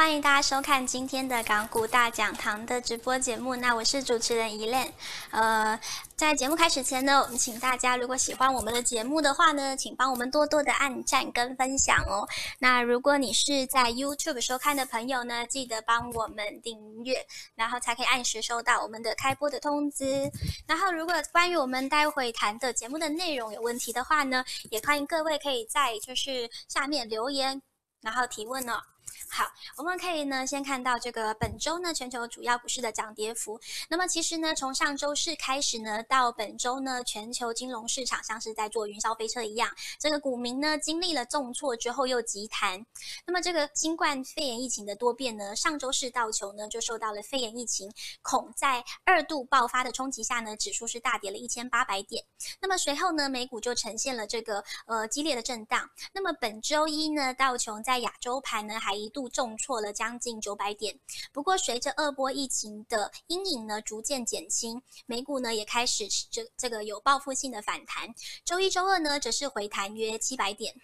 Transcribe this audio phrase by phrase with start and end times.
[0.00, 3.54] 欢迎大家收看今天的港股大讲堂的直播节目。
[3.54, 4.90] 那我是主持人伊莲。
[5.30, 5.78] 呃，
[6.16, 12.26] 在节目开始前呢，我们请大家如果喜欢我们的节目的话呢，请帮我们多多的按赞跟分享哦。
[12.60, 20.32] 那如果你是在 YouTube 收看的朋友呢，记得帮我们订阅，然后才可以按时收到我们的开播的通知。
[20.66, 27.60] 然后，如果关于我们待会谈的节目的内容有问题的话呢，也欢迎各位可以在就是下面留言，
[28.00, 28.80] 然后提问哦。
[29.28, 29.44] 好，
[29.76, 33.60] 我们可以呢先看到这个本周呢全球主要股市的涨跌幅。
[33.88, 42.84] 那么其实呢从上周四开始呢到本周呢全球金融市场像是在做云霄飞车一样，这个股民呢经历了重挫之后又急弹。
[43.26, 52.24] 那么这个新冠肺炎疫情的多变呢，上周四道琼呢就受到了肺炎疫情恐在二度爆发的冲击下呢，指数是大跌了一千八百点。
[52.60, 55.88] 那么随后呢美股就呈现了这个呃激烈的震荡。
[56.12, 59.30] 那么本周一呢道琼在亚洲盘呢还一度。
[59.30, 60.98] 重挫了将近九百点，
[61.32, 68.12] 不过随着二波疫情的阴影呢逐渐减轻，美股呢也开始这这个有报复性的反弹。
[68.44, 70.74] 周一、周二呢则是回弹约七百点。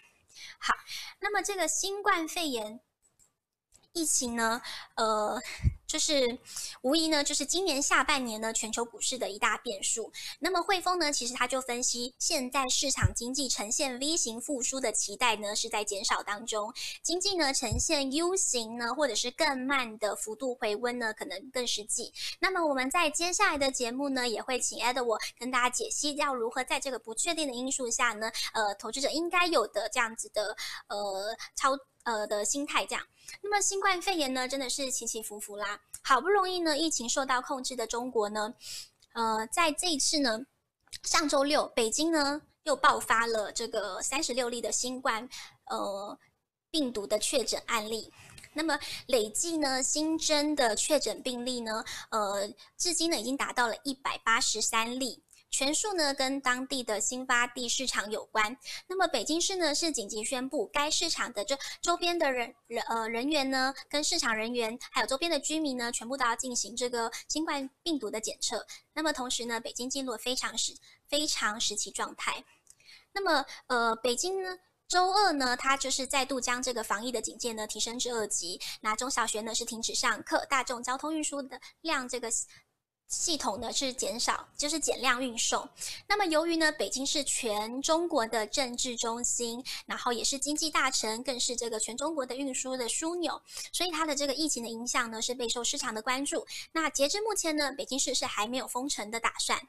[0.58, 0.72] 好，
[1.20, 2.80] 那么这个新冠肺炎
[3.92, 4.62] 疫情呢，
[4.94, 5.42] 呃。
[5.86, 6.38] 就是
[6.82, 10.12] 无疑呢，就是今年下半年呢，全球股市的一大变数。
[10.40, 22.12] 那么汇丰呢，其实他就分析，现在市场经济呈现 V 型复苏的期待呢，是在减少当中，经济呢呈现 U 型呢，或者是更慢的幅度回温呢，可能更实际。
[22.40, 30.56] 那么我们在接下来的节目呢，也会请 Edward 跟大家解析，要如何在这个不确定的因素下呢，呃，投资者应该有的这样子的
[30.88, 31.76] 呃操。
[32.06, 33.04] 呃的心态这样，
[33.42, 35.80] 那么新冠肺炎呢，真的是起起伏伏啦。
[36.02, 38.54] 好不容易呢，疫情受到控制的中国呢，
[39.12, 40.46] 呃，在这一次呢，
[41.02, 45.28] 上周六，北京呢又爆发了这个三十六例的新冠
[45.64, 46.16] 呃
[46.70, 48.12] 病毒的确诊案例。
[48.52, 48.78] 那么
[49.08, 55.24] 累计呢新增的确诊病例呢，呃，至今呢已经达到了一百八十三例。
[55.50, 58.56] 全数呢跟当地的新发地市场有关。
[58.88, 68.66] 那么北京市呢是紧急宣布，该市场的这周边的人人呃人员呢，跟市场人员还有周边的居民呢，全部都要进行这个新冠病毒的检测。
[68.92, 70.74] 那么同时呢，北京进入了非常时
[71.08, 72.44] 非常时期状态。
[73.12, 74.58] 那么呃，北京呢
[74.88, 78.60] 周二呢，它就是再度将这个防疫的警戒呢提升至二级。
[78.82, 82.28] 那中小学呢是停止上课，大众交通运输的量这个。
[83.08, 85.68] 系统呢是减少，就是减量运送。
[86.08, 93.40] 那么由于呢，北京是全中国的政治中心，然后也是经济大城，更是这个全中国的运输的枢纽，
[93.72, 96.44] 所以它的这个疫情的影响呢是备受市场的关注。
[96.72, 99.60] 那截至目前呢，北京市是还没有封城的打算。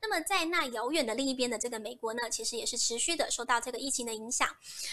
[0.00, 4.48] 那么在那遥远的另一边的这个美国呢，其实也是持续的受到这个疫情的影响。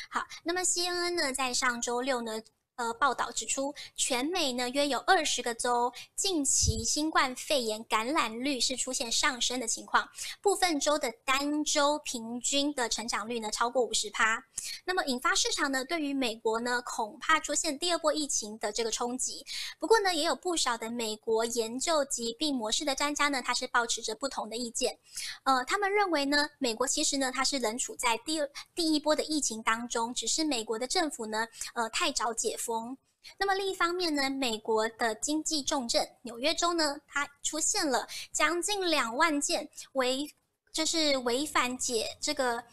[0.10, 2.42] 好，那么 CNN 呢在上周六呢。
[2.76, 10.10] 呃，报道指出，全美呢约有二十个州近期新冠肺炎感染率是出现上升的情况，
[10.42, 14.44] 部分州的单周平均的成长率呢超过五十趴。
[14.84, 19.46] 那么引发市场呢对于美国呢恐怕出现第二波疫情的这个冲击。
[19.80, 25.00] 不过呢，也有不少的美国研究疾病模式的专家呢，他是保持着不同的意见。
[25.44, 32.58] 呃，他们认为呢，美国其实呢它是仍处在第二第一波的疫情当中，只是美国的政府呢呃太早解。
[32.66, 32.98] 风。
[33.38, 40.28] 那么另一方面呢，美国的经济重镇纽约州呢，它出现了将近两万件违，
[40.72, 42.64] 就是违反解这个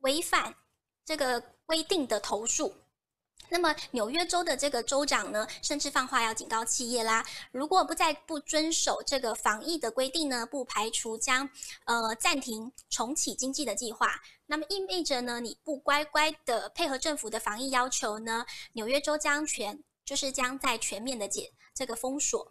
[0.00, 0.54] 违反
[1.04, 2.74] 这个规定的投诉。
[3.54, 11.48] 那么纽约州的这个州长呢，甚至放话要警告企业啦，如果不再不遵守这个防疫的规定呢，不排除将
[11.84, 14.20] 呃暂停重启经济的计划。
[14.46, 22.50] 那么意味着呢，你不乖乖的配合政府的防疫要求呢，纽约州将全就是将在全面的解这个封锁。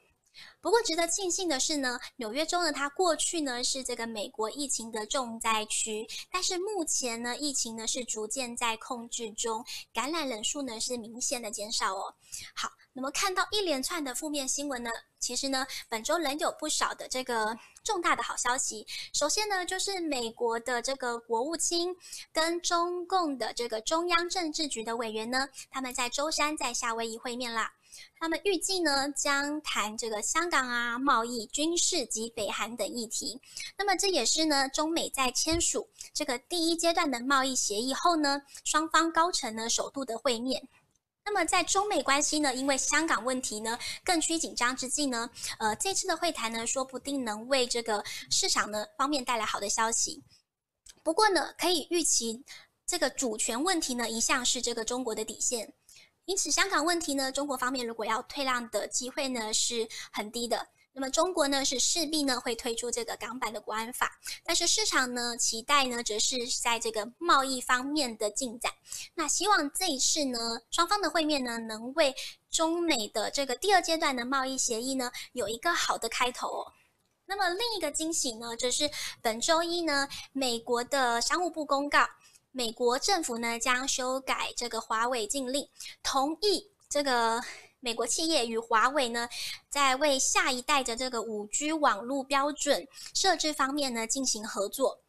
[0.61, 9.63] 不过值得庆幸的是呢，纽约州呢，它过去呢是这个美国疫情的重灾区，但是目前呢，疫情呢是逐渐在控制中，
[9.94, 12.13] 感染人数呢是明显的减少哦。
[12.56, 14.89] 好，那么看到一连串的负面新闻呢，
[15.19, 18.88] 其实呢，本周仍有不少的这个重大的好消息。
[19.13, 21.95] 首先呢，就是美国的这个国务卿
[22.31, 27.71] 跟中共的这个中央政治局的委员呢，他们在周三在夏威夷会面啦。
[28.19, 33.40] 他们预计呢，将谈这个香港啊、贸易、军事及北韩等议题。
[33.78, 40.68] 那么这也是呢，中美在签署这个第一阶段的贸易协议后呢，双方高层呢首度的会面。
[41.25, 50.22] 那么在中美关系呢，因为香港问题呢更趋紧张之际呢，呃，这次的会谈呢，说不定能为这个市场呢方面带来好的消息。
[51.01, 52.44] 不过呢，可以预期
[52.86, 55.74] 这个主权问题呢，一向是这个中国的底线。
[56.25, 60.68] 因此香港问题呢，中国方面如果要退让的机会呢是很低的。
[60.96, 64.12] 那么中国呢是势必呢会推出这个港版的国安法，
[64.46, 68.72] 但是市场呢期待呢则是在这个贸易方面的进展。
[69.16, 70.38] 那希望这一次呢
[70.70, 72.14] 双方的会面呢能为
[72.52, 76.72] 中美的这个第二阶段的贸易协议呢有一个好的开头哦。
[77.25, 78.88] 那么另一个惊喜呢就是
[79.20, 82.08] 本周一呢美国的商务部公告，
[82.53, 85.67] 美国政府呢将修改这个华为禁令，
[86.01, 87.44] 同意这个。
[87.85, 89.27] 美国企业与华为呢，
[89.69, 95.01] 在为下一代的这个五 G 网络标准设置方面呢进行合作。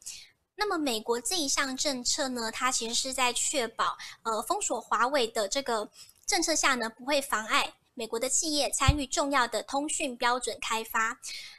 [0.57, 5.89] 那么，美国这一项政策呢，它其实是在确保呃封锁华为的这个
[6.27, 7.73] 政策下呢，不会妨碍。
[7.95, 11.17] 美国的企业参与重要的通讯标准开发，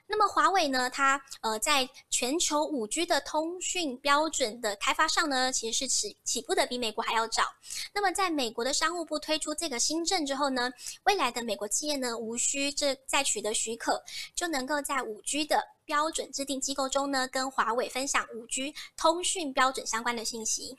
[0.08, 7.44] 那么华为呢，它呃在全球五 G 的通讯标准的开发上呢，其实是起起步的比美国还要早。
[7.92, 10.72] 那么在美国的商务部推出这个新政之后呢，
[11.06, 14.04] 未来的美国企业呢，无需这再取得许可，
[14.36, 20.78] 就能够在五 G 的标准制定机构中呢，跟华为分享五 G 通讯标准相关的信息。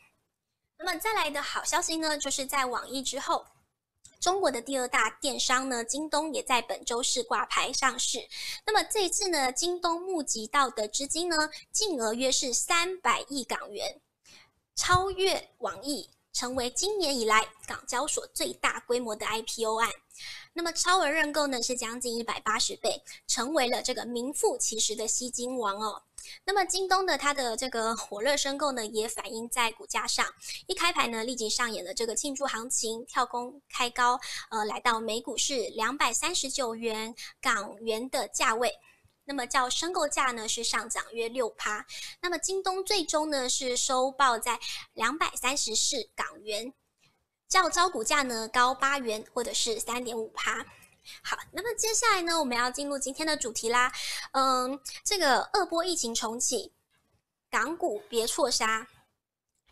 [0.78, 3.44] 那么再来的好消息呢，就是在网易之后。
[4.20, 8.26] 中国的第二大电商呢，京东也在本周四挂牌上市。
[8.66, 11.36] 那么这一次呢，京东募集到的资金呢，
[11.70, 14.00] 净额约是三百亿港元，
[14.74, 19.90] 超越网易，成为今年以来港交所最大规模的 IPO 案。
[20.52, 26.02] 那么超额认购呢，是将近一百八十倍，成为了这个名副其实的吸金王哦。
[26.44, 30.26] 那么京东的它的这个火热申购呢，也反映在股价上。
[30.66, 38.74] 一开盘呢，立即上演了这个庆祝行情，跳空开高，呃，来到每股是两百三十九元港元的价位。
[39.26, 41.84] 那么较申购价呢是上涨约六趴。
[42.20, 44.58] 那么京东最终呢是收报在
[44.94, 46.73] 两百三十四港元，
[47.49, 50.64] 较招股价呢高八元，或者是三点五趴。
[51.23, 53.93] 好，那么接下来呢，我们要进入今天的主题啦。
[54.32, 56.73] 嗯，这个二波疫情重启，
[57.50, 58.88] 港股别错杀。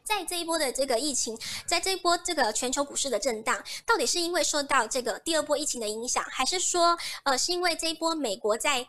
[0.04, 1.36] 在这一波的这个疫情，
[1.66, 8.86] 在这一波这个全球股市的震荡，到底是因为受到这个第二波疫情的影响，还是说，呃，是因为这一波美国在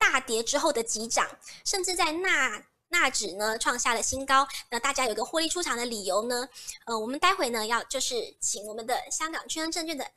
[0.00, 1.28] 大跌之后的急涨，
[1.64, 6.48] 甚至在纳纳指呢创下了新高，那大家有个获利出场的理由呢？
[6.86, 10.10] 呃，我们待会呢要就是请我们的香港君安证券的。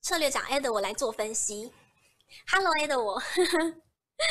[0.00, 1.72] 策略长 Ed，我来做分析。
[2.52, 3.20] Hello，Ed，我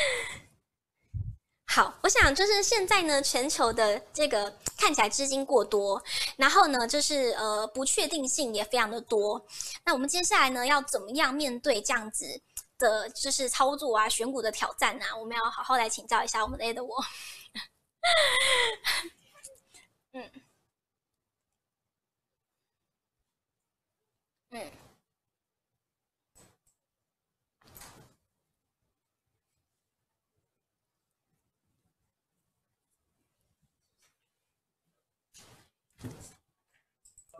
[1.67, 1.93] 好。
[2.01, 6.01] 我想就是现在呢，全球的这个看起来资金过多，
[6.37, 9.45] 然后呢，就是呃不确定性也非常的多。
[9.83, 12.41] 那我们接下来呢，要怎么样面对这样子
[12.77, 15.15] 的，就是操作啊、选股的挑战啊？
[15.15, 17.03] 我们要好好来请教一下我们的 Ed，我。
[20.13, 20.31] 嗯，
[24.51, 24.86] 嗯。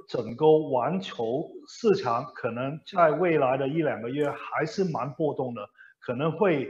[0.07, 5.69] 整个环球市场可能在未来的一两个月还是蛮波动的，
[6.00, 6.69] 可能会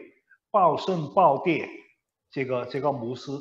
[0.49, 1.69] 暴升暴跌，
[2.31, 3.31] 这个这个模式，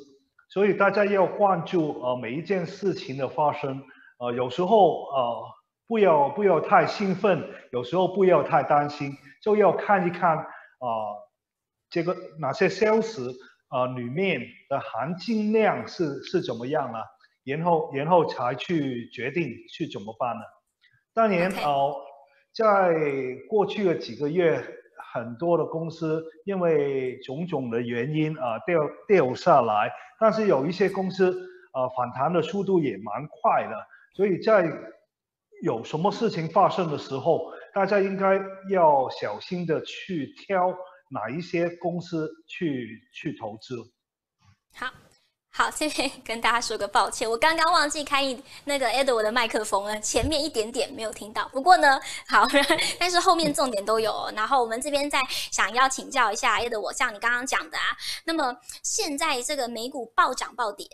[0.51, 3.83] 所以大家要关注呃每一件事情的发生，
[4.19, 5.43] 呃有时候呃
[5.87, 10.85] 不要不要太兴奋，有时候不要太担心，就要看一看啊、
[11.89, 13.35] 这个哪些消息
[13.69, 17.16] 啊里面的含金量是是怎么样了。
[17.47, 20.43] 然后，然后才去决定去怎么办呢？
[21.15, 21.95] 当然，哦，
[22.53, 22.93] 在
[23.49, 24.61] 过去的几个月，
[25.15, 31.31] 很多的公司因为种种的原因啊、呃、掉掉下来，但是有一些公司
[31.73, 33.77] 呃反弹的速度也蛮快的，
[34.15, 34.69] 所以在
[35.63, 40.77] 有什么事情发生的时候，大家应该要小心的去挑
[41.11, 43.77] 哪一些公司去去投资。
[44.75, 45.06] 好。
[45.57, 48.23] 好， 这边跟大家说个抱歉，我刚刚忘记开
[48.65, 51.49] 那个 Edward 的麦克风了，前面一点点没有听到。
[51.49, 51.99] 不过呢，
[52.29, 52.47] 好，
[53.01, 54.31] 但是后面重点都有。
[54.37, 55.19] 然后我们这边再
[55.51, 60.87] 想要请教一下 Edward，像你刚刚讲的啊，那么现在这个美股暴涨暴跌，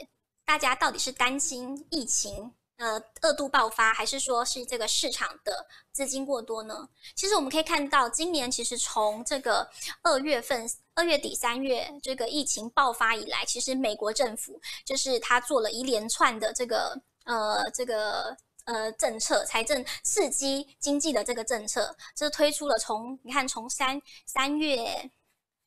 [0.46, 2.52] 大家到底是担心疫情？
[2.78, 6.88] 呃，二度爆发，还是说是这个市场的资金过多呢？
[7.14, 9.68] 其实我们可以看到，今年其实从这个
[10.02, 25.10] 二月份、二月底、三月这个疫情爆发以来，其实美国政府就是他做了一连串的这个呃这个呃政策，财政刺激经济的这个政策，这推出了从你看从三三月。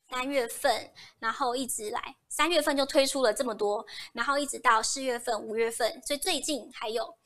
[0.08, 7.16] 三月份，然后一直来，三月份就推出了这么多，然后一直到四月份、五月份，所以最近还有，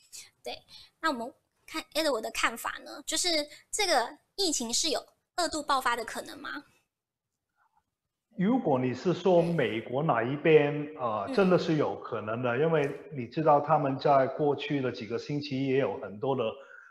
[0.42, 0.58] 对，
[1.00, 1.32] 那我们
[1.66, 3.02] 看 Edward 的看法呢？
[3.06, 3.28] 就是
[3.70, 5.04] 这个疫情是有
[5.36, 6.64] 二度爆发的可能吗？
[8.38, 16.42] 如果你是说美国哪一边啊、呃，真的是有可能的，因为你知道他们在过去的几个星期也有很多的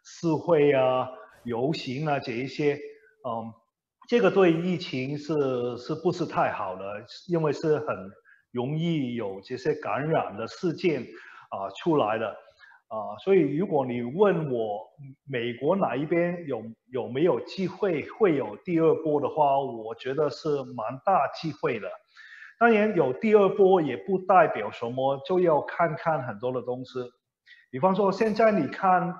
[0.03, 1.07] 示威啊、
[1.45, 2.79] 游行啊这一些，
[3.25, 3.51] 嗯，
[4.09, 7.05] 这个对疫情是是不是太好了？
[7.27, 7.95] 因为是很
[8.51, 11.03] 容易有这些感染的事件
[11.51, 12.27] 啊、出来的。
[12.87, 14.81] 啊，所以如果你问我
[15.27, 21.87] 美国哪一边有有没有机会会有第二波的话，我觉得是蛮大机会的。
[22.57, 26.99] 当然有第二波也不代表什么，就要看看很多的东西。
[27.69, 29.15] 比方说现在你看啊，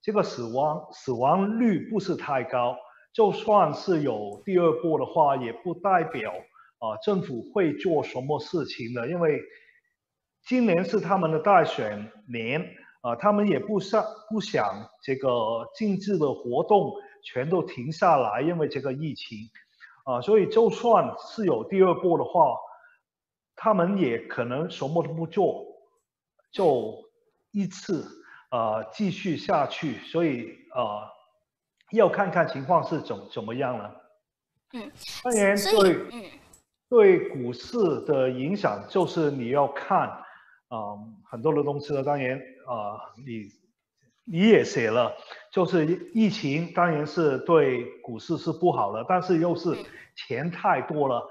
[0.00, 2.74] 这个死亡死亡率不是太高，
[3.12, 6.32] 就算是有第二波的话，也不代表
[6.78, 9.40] 啊政府会做什么事情的，因为。
[10.44, 16.92] 今年是他们的大选年啊、他们也不想不想这个经济的活动
[17.22, 19.38] 全都停下来，因为这个疫情
[20.02, 22.56] 啊、所以就算是有第二波的话，
[23.54, 25.64] 他们也可能什么都不做，
[26.50, 26.92] 就
[27.52, 28.04] 一次
[28.50, 31.06] 啊继续下去，所以啊、
[31.92, 33.94] 要看看情况是怎怎么样了。
[34.72, 34.90] 嗯，
[35.22, 36.24] 当然对，嗯，
[36.88, 40.08] 对股市的影响就是你要看。
[40.68, 42.34] 啊、嗯，很多的东西呢，当然
[42.66, 43.50] 啊、呃，你
[44.24, 45.14] 你也写了，
[45.52, 45.84] 就是
[46.14, 49.76] 疫情当然是对股市是不好的，但是又是
[50.16, 51.22] 钱太多了，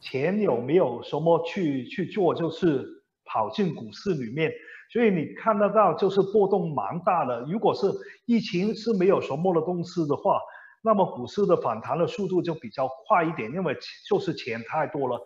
[0.00, 2.86] 钱有没有什么去去做，就是
[3.24, 4.52] 跑进股市里面，
[4.92, 7.40] 所以你看得到就是波动蛮大的。
[7.42, 7.86] 如果是
[8.26, 10.40] 疫情是没有什么的东西的话，
[10.82, 13.76] 那么股市的反弹的速度就比较快一点，因为
[14.08, 15.20] 就是钱太多了。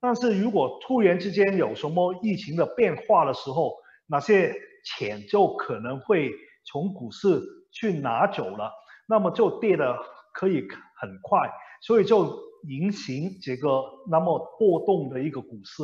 [0.00, 3.74] 但是如果突然之间有什么疫情的变化的时候，
[4.06, 4.54] 那些
[4.84, 6.30] 钱就可能会
[6.64, 7.40] 从股市
[7.70, 8.72] 去拿走了，
[9.06, 9.96] 那么就跌得
[10.32, 10.66] 可以
[10.96, 11.50] 很快，
[11.82, 12.34] 所以就
[12.68, 15.82] 引起这个那么波动的一个股市。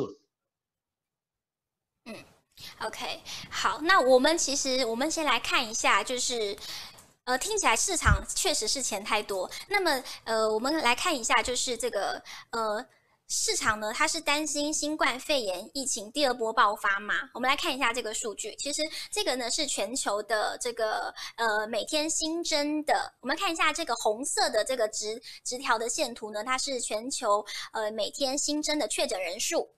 [2.81, 6.55] ，OK，好，那我们其实我们先来看一下，就是
[7.23, 9.49] 呃，听起来市场确实是钱太多。
[9.67, 12.85] 那么呃，我们来看一下，就是这个呃。
[13.31, 17.13] 市场呢，它是担心新冠肺炎疫情第二波爆发嘛？
[17.31, 18.55] 我们来看一下这个数据。
[18.55, 23.13] 其实这个呢是全球的这个呃每天新增的。
[23.21, 29.69] 我们看一下这个红色的这个直直条的线图呢，它是全球呃每天新增的确诊人数。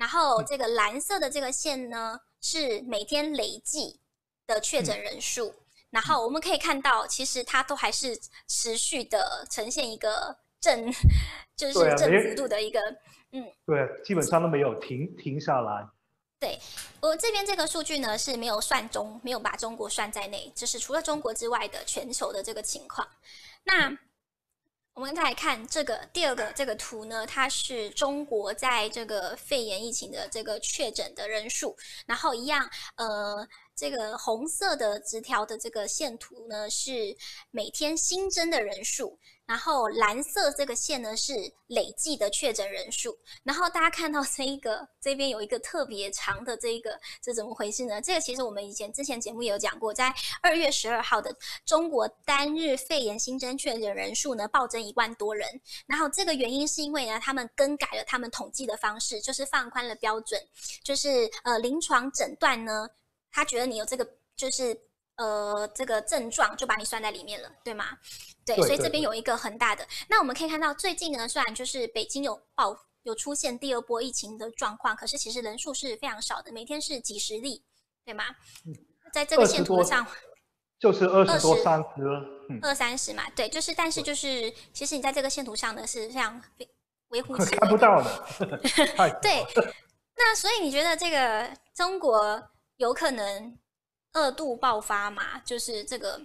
[0.00, 4.00] 然后这个蓝色的这个线呢是每天累计
[4.48, 5.54] 的确诊人数。
[5.90, 10.38] 然后我们可以看到，其实它都还是持续的呈现一个。
[10.60, 10.92] 正
[11.56, 12.78] 就是正幅度的一个，
[13.32, 15.88] 嗯，对，基本上都没有停停下来。
[16.38, 16.58] 对，
[17.00, 23.08] 我这边这个数据呢是没有算中，没有把中国算在内，就是除了中国之外的全球的这个情况。
[23.64, 23.90] 那
[24.94, 31.74] 我们再来看这个第二个这个图呢，它是中国在这个肺炎疫情的这个确诊的人数，
[32.06, 37.16] 然后一样，呃，这个红色的直条的这个线图呢是
[37.50, 39.18] 每天新增的人数。
[39.50, 41.32] 然后蓝色这个线呢是
[41.66, 48.00] 累计的确诊人数，然后大家看到这一个这边有一个特别长的这一个，这怎么回事呢？
[48.00, 51.34] 这个其实我们以前之前节目也有讲过，在二月十二号的
[51.66, 60.40] 中国单日肺炎新增确诊人数呢暴增一万多人，然后这个原因是因为呢他们更改了他们统计的方式，就是放宽了标准，
[60.84, 62.88] 就是呃临床诊断呢，
[63.32, 64.80] 他觉得你有这个就是。
[65.20, 67.98] 呃，这个症状就把你算在里面了，对吗？
[68.46, 69.86] 对，对，所以这边有一个很大的。
[70.08, 77.62] 那我们可以看到，最近呢，虽然就是北京有爆有出现第二波疫情的状况，可是其实人数是非常少的，每天是几十例，
[78.02, 78.24] 对吗？
[78.64, 78.74] 嗯，
[79.12, 80.06] 在这个线图上，
[80.78, 86.42] 就是二十多三十，二三十嘛，对，就是，但是就是，其实你在这个线图上呢是非常
[87.08, 88.58] 微乎其微，看不到的。
[89.20, 89.44] 对，
[90.16, 92.42] 那所以你觉得这个中国
[92.78, 93.54] 有可能？
[94.12, 96.20] 二度爆发嘛，就是这个。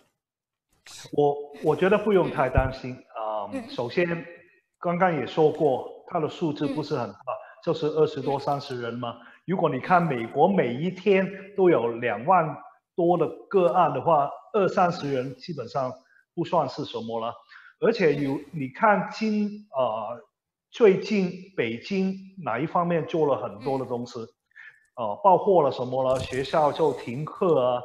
[1.14, 3.70] 我我觉得不用太担心啊、嗯。
[3.70, 4.26] 首先，
[4.80, 9.18] 刚刚也说过，它的数字不是很大，嗯、就是二十多、三十人嘛。
[9.46, 12.58] 如果你看美国每一天都有两万
[12.96, 15.92] 多的个案的话，二三十人基本上
[16.34, 17.34] 不算是什么了。
[17.80, 20.22] 而且有你看今啊、呃，
[20.72, 24.20] 最近北京哪一方面做了很多的东西。
[24.98, 26.20] 嗯呃，爆货了什么了？
[26.20, 27.82] 学校就停课啊。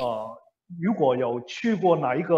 [0.00, 0.38] 呃，
[0.80, 2.34] 如果有去过哪一个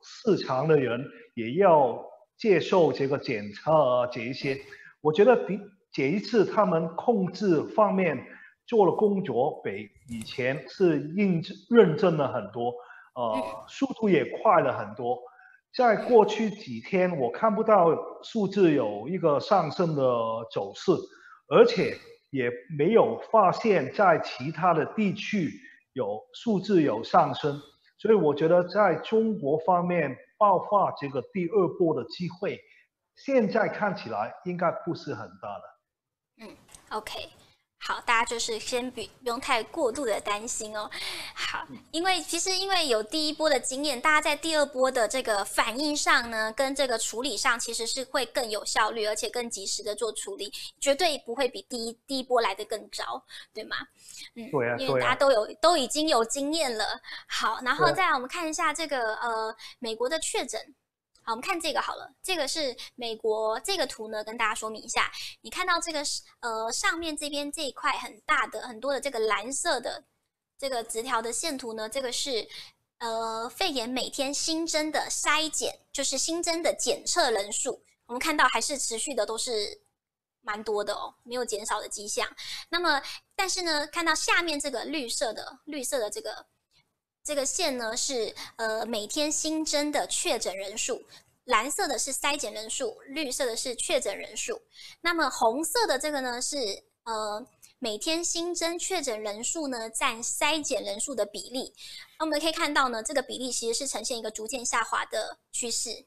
[0.00, 1.02] 市场的人，
[1.34, 1.98] 也要
[2.36, 4.56] 接受这个检测啊，这一些。
[5.00, 5.58] 我觉得比
[5.90, 8.18] 这一次他们控制方面
[8.66, 12.72] 做了工作，比以前是认认真了很多。
[13.14, 15.18] 呃，速度也快了很多。
[15.74, 17.88] 在过去几天，我看不到
[18.22, 20.02] 数字有一个上升的
[20.50, 20.92] 走势，
[21.48, 21.96] 而且
[22.32, 25.50] 也没有发现在其他的地区
[25.92, 27.60] 有数字有上升，
[27.98, 32.58] 所以我觉得在中国方面爆发这个第二波的机会，
[33.16, 36.46] 现在看起来应该不是很大的。
[36.46, 36.56] 嗯
[36.90, 37.41] ，OK。
[37.84, 40.88] 好，大家就是先不不用太过度的担心哦。
[41.34, 53.20] 好，因为其实因为有第一波的经验，大家在第二波的这个反应上呢，跟这个处理上，其实是会更有效率，而且更及时的做处理，绝对不会比第一第一波来的更糟，
[53.52, 53.76] 对吗？
[54.36, 57.00] 嗯，对啊，因为大家都有都已经有经验了。
[57.26, 60.74] 好，然后再来我们看一下这个呃美国的确诊。
[61.24, 65.10] 好，我们看这个好了，这个是美国这个图呢，跟大家说明一下。
[65.42, 70.04] 你看到这个是呃上面这边这一块很大的很多的这个蓝色的
[70.58, 72.48] 这个直条的线图呢，这个是
[72.98, 77.84] 呃肺炎每天新增的筛检，就是新增的检测人数。
[78.06, 79.80] 我们看到还是持续的都是
[80.40, 82.28] 蛮多的哦，没有减少的迹象。
[82.68, 83.00] 那么
[83.36, 86.46] 但是呢，看到下面这个绿色的绿色的这个。
[87.24, 91.02] 这个线呢是呃每天新增的确诊人数，
[91.44, 94.60] 蓝色的是筛检人数，绿色的是确诊人数。
[95.00, 96.56] 那么红色的这个呢是
[97.04, 97.46] 呃
[97.78, 101.72] 每天新增确诊人数呢占筛检人数的比例。
[102.18, 106.06] 那我们可以看到呢，这个比例其实是呈现一个逐渐下滑的趋势，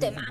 [0.00, 0.22] 对吗？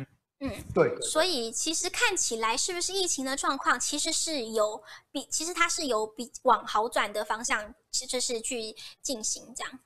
[0.41, 7.73] 嗯，对，所以其实看起来是不是疫情的状况其实是有比，其实它是有比往好转的方向。
[7.91, 9.79] 其实是去进行这样。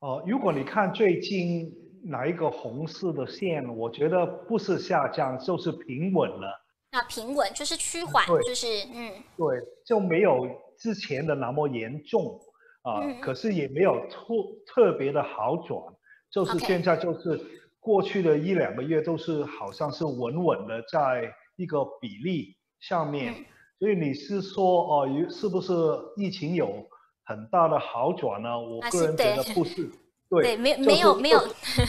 [0.00, 6.60] 呃，如果你看最近哪一个红色的线，我觉得不是下降，就是平稳了。
[6.90, 9.22] 那平稳就是趋缓，就是嗯。
[9.36, 12.40] 对，就没有之前的那么严重
[12.82, 14.24] 啊，呃嗯、可是也没有特
[14.66, 15.80] 特别的好转，
[16.28, 17.40] 就是现在就是
[17.82, 23.44] 过去的一两个月都是好像是稳稳的在一个比例上面，嗯、
[23.78, 25.72] 所以你是说哦、呃，是不是
[26.16, 26.88] 疫情有？
[27.24, 29.42] 很大的好转呢，我个人觉得。
[29.54, 29.88] 不是，
[30.28, 31.40] 对，对，没没有没有，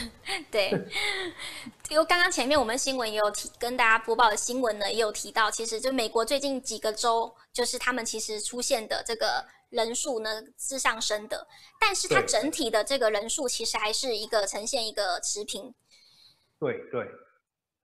[0.51, 0.69] 对，
[1.89, 11.45] 因为刚刚前面我们新闻也有提，跟大家播报的新闻呢也有提到，其实就美国最近几个州，就是他们其实出现的这个人数呢是上升的，
[11.79, 15.73] 但是它整体的这个人数其实还是一个呈现一个持平，
[16.59, 17.05] 对对，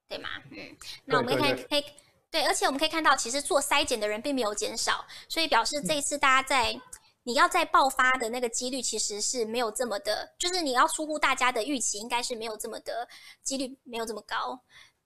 [0.07, 0.29] 对吗？
[0.51, 1.83] 嗯，那我们可以可以
[2.31, 6.73] 对，而且我们可以看到，其实做筛检的人并没有减少，所以表示这一次大家在。
[6.73, 6.81] 嗯
[7.23, 13.07] 你要再爆发的那个几率其实是没有这么的，就是你要出乎大家的预期，应该是没有这么的
[13.43, 14.59] 几率没有这么高，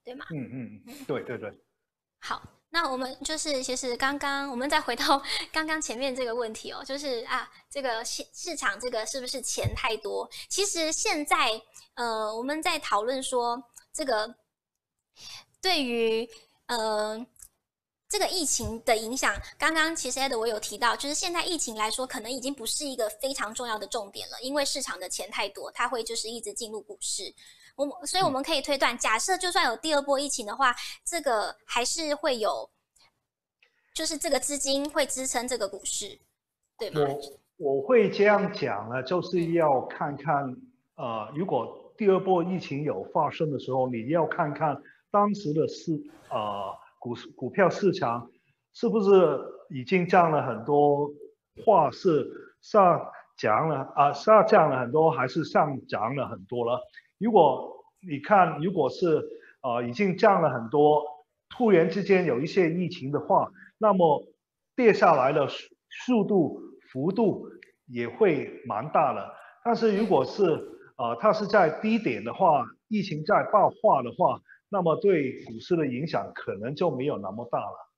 [0.06, 0.26] 对吗？
[0.30, 1.52] 嗯嗯嗯，对对对。
[2.20, 2.42] 好，
[2.74, 5.22] 那我们就是其实刚刚我们再回到
[5.54, 10.28] 刚刚前面这个问题哦，就是啊，这个市市场这个是不是钱太多？
[10.50, 11.62] 其实现在
[11.94, 14.36] 呃我们在讨论说这个
[15.62, 16.28] 对于
[16.66, 17.24] 呃。
[18.10, 27.34] 这个疫情的影响，刚刚其实 Ed 我有提到，就是现在疫情来说，可能已经不是一个非常重要的重点了，因为市场的钱太多，它会就是一直进入股市。
[27.76, 32.70] 我们所以我们可以推断，假设就算有第二波疫情的话，这个还是会有，
[33.94, 36.20] 就是这个资金会支撑这个股市，
[36.78, 37.02] 对吗？
[37.58, 40.56] 我我会这样讲呢，就是要看看，
[40.96, 44.82] 呃，如果第二波疫情有发生的时候，你要看看
[45.12, 45.92] 当时的市，
[46.30, 46.78] 呃。
[47.04, 48.32] 股股票市场
[48.72, 49.38] 是不是
[49.70, 51.12] 已经降了很多，
[51.66, 54.14] 或是上涨了啊？
[54.14, 56.80] 下降了很多，还是上涨了很多了？
[57.24, 59.24] 如果你看，如果是
[59.62, 61.04] 呃已经降了很多，
[61.50, 64.28] 突然之间有一些疫情的话，那么
[64.76, 65.48] 跌下来的
[66.06, 66.60] 速度
[66.92, 67.48] 幅度
[67.88, 69.34] 也会蛮大的。
[69.64, 70.44] 但是如果是
[70.98, 74.42] 呃它是在低点的话，疫情在爆发的话。
[74.76, 77.92] 那么对股市的影响可能就没有那么大了，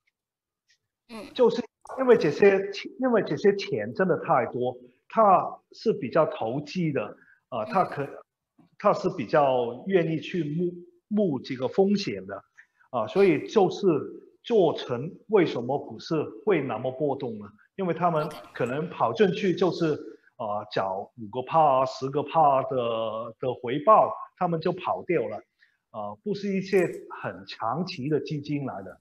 [1.08, 1.64] 嗯，就是
[1.98, 2.60] 因为这些，
[3.00, 4.76] 因为这些钱真的太多，
[5.08, 7.16] 它是比较投机的，
[7.48, 8.06] 啊，它可，
[8.80, 10.74] 他是比较愿意去冒
[11.08, 12.44] 冒这个风险的，
[12.90, 13.88] 啊，所以就是
[14.44, 17.46] 做成为什么股市会那么波动呢？
[17.78, 19.94] 因为他们可能跑进去就是
[20.38, 25.38] 啊找五个趴、十个趴的的回报，他们就跑掉了。
[25.92, 26.86] 啊，不是一些
[27.22, 29.00] 很长期的基金来的。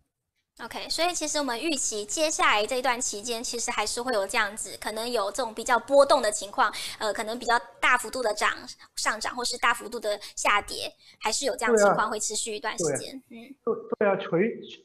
[0.63, 8.51] OK，所以其实我们预期接下来这一段期间，其实还是会有这样子，可能有这种比较波动的情况，呃，可能比较大幅度的涨
[8.95, 13.17] 上涨，或是大幅度的下跌，还是有这样情况会持续一段时间。
[13.31, 14.37] 嗯，对对啊，除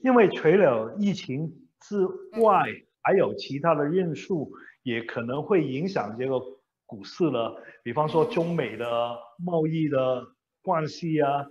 [0.02, 1.48] 因为除了疫情
[1.82, 2.04] 之
[2.42, 4.52] 外，嗯、还有其他的因素
[4.82, 6.40] 也可能会影响这个
[6.88, 10.26] 股市了，比方说中美的贸易的
[10.64, 11.46] 关系啊，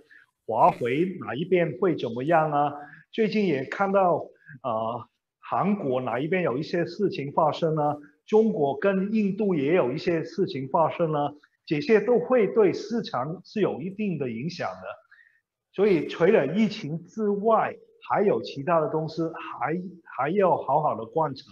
[0.45, 2.73] 华为哪一边会怎么样啊？
[3.11, 4.25] 最近也看到
[4.61, 7.81] 啊、呃，韩国哪一边有一些事情发生呢？
[8.25, 11.17] 中国跟印度也有一些事情发生呢，
[11.65, 14.87] 这些都会对市场是有一定的影响的。
[15.71, 17.75] 所以除了疫情之外，
[18.09, 19.75] 还有其他的东西还
[20.17, 21.43] 还要好好的观察。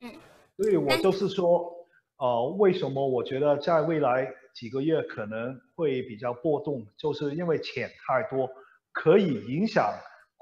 [0.00, 0.12] 嗯，
[0.56, 1.72] 所以我就是说。
[2.16, 6.86] 呃，为什么我觉得在未来几个月可能会比较波动？
[6.96, 8.48] 就是因为钱太多，
[8.92, 9.92] 可以影响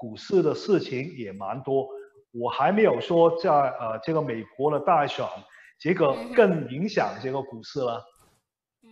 [0.03, 1.87] 股市的事情也蛮多。
[2.31, 5.25] 我还没有说在呃这个美国的大选，
[5.79, 8.03] 结果更影响这个股市了。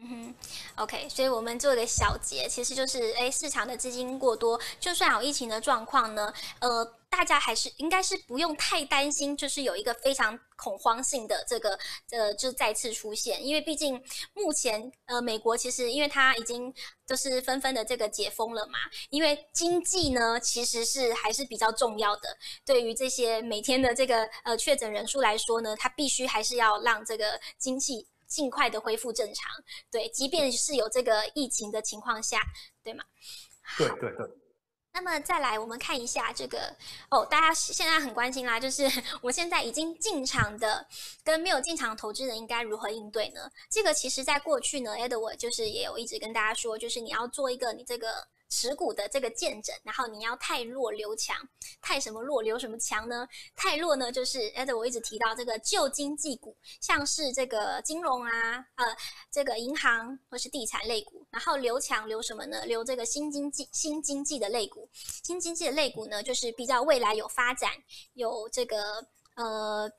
[0.03, 0.35] 嗯哼
[0.77, 6.95] ，OK，所以我们做个小结，其实就是，哎，市场的资金过多，就算有疫情的状况呢，呃。
[7.11, 11.77] 大家还是应该是不用太担心，就是有一个非常恐慌性的这个
[12.09, 14.01] 呃，就再次出现，因为毕竟
[14.33, 16.73] 目前呃，美国其实因为它已经
[17.05, 29.51] 就是纷纷的这个解封了嘛，因为经济呢其实是还是比较重要的，对于这些每天的这个呃确诊人数来说呢，它必须还是要让这个经济尽快的恢复正常，
[29.91, 32.39] 对，即便是有这个疫情的情况下，
[32.81, 33.03] 对吗？
[33.77, 34.25] 对对对。
[34.93, 36.73] 那么再来，我们看一下这个
[37.09, 38.89] 哦，大家现在很关心啦，就是
[39.21, 40.87] 我现在已经进场的
[41.23, 43.51] 跟没有进场投资人应该如何应对呢？
[43.69, 48.27] 这个其实在过去呢，Edward 就是也有一直跟大家说，就是你要做一个你这个。
[48.51, 51.35] 持股的这个见证，然后你要太弱留强，
[51.81, 53.27] 太什么弱留什么强呢？
[53.55, 58.85] 太弱呢，就是哎，我一直提到这个旧经济股，像是这个金融啊，呃，
[59.31, 62.65] 这个银行或是地产类股，然后留强留什么呢？
[62.65, 64.89] 留这个新经济新经济的类股，
[65.23, 67.71] 新经济的类股呢，就是比较未来有发展，
[68.13, 69.03] 有这个
[69.35, 69.91] 呃。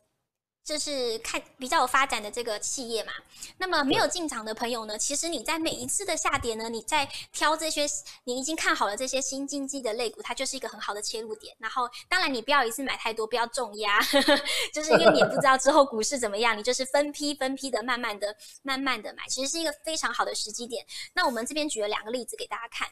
[0.65, 3.13] 就是看比较有发展的这个企业嘛，
[3.59, 7.85] 那么没有进场的朋友呢，其实你在每一次的下跌呢，你在挑这些
[8.25, 11.55] 你已经看好了这些新经济的类股，它就是一个很好的切入点。
[11.59, 14.01] 然后，当然你不要一次买太多，不要重压，
[14.73, 20.87] 就是因为你也不知道之后股市怎么样，你就是分批分批的慢慢的、慢慢的买，其实是一个非常好的时机点。
[21.15, 22.89] 那我们这边举了两个例子给大家看，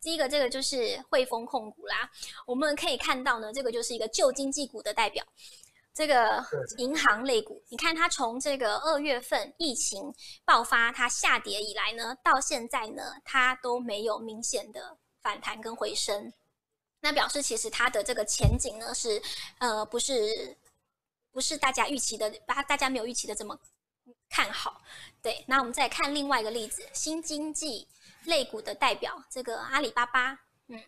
[0.00, 2.10] 第一个这个就是汇丰控股啦，
[2.46, 5.24] 我们可以看到呢，这个就是一个旧经济股的代表。
[5.94, 6.42] 这个
[6.78, 10.02] 银行类股，你看它从这个二月份疫情
[10.44, 16.32] 爆发，它下跌以来呢，到现在呢，它都没有明显的反弹跟回升，
[17.00, 19.22] 那表示其实它的这个前景呢是，
[19.58, 20.56] 呃，不是
[21.30, 23.58] 不是大家预期的，大大家没有预期的这么
[24.30, 24.80] 看好。
[25.20, 27.86] 对，那我们再看另外一个例子，新经济
[28.24, 30.82] 类股的代表，这个阿里巴巴，嗯。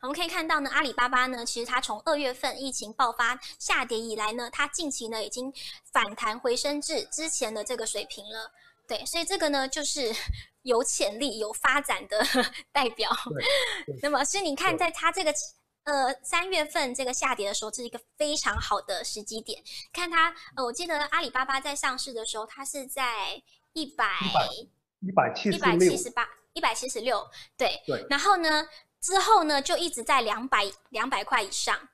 [0.00, 5.52] 我们可以看到呢，阿里巴巴呢，其实它从二月份疫情爆发下跌以来呢，它近期呢已经
[5.92, 8.52] 反弹回升至之前的这个水平了。
[8.86, 10.14] 对，所以这个呢就是
[10.62, 12.24] 有潜力、有发展的
[12.72, 13.10] 代表。
[14.00, 15.34] 那么，所以你看，在它这个
[15.84, 19.62] 呃三月份这个下跌的时候，这是一个非常好的时机点。
[19.92, 24.08] 看它，呃，我记得阿里巴巴在上市的时候，它是在一百
[25.00, 28.66] 一百七一百七十八一百七十六，对对，然后呢？
[29.00, 31.88] 之后呢，就一直在两百两百块以上，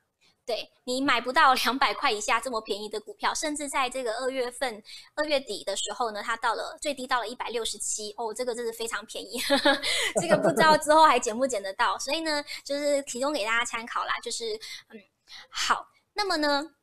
[0.45, 4.83] 对，你买不到两百块以下这么便宜的股票，甚至在这个二月份
[5.15, 9.81] 二月底的时候呢，它到了最低到了一百六十七哦，这个真是非常便宜，呵呵，
[10.21, 14.53] 这个不知道之后还捡不捡得到，所以呢，就是提供给大家参考啦，就是
[14.89, 14.99] 嗯，
[15.49, 16.74] 好，那么呢。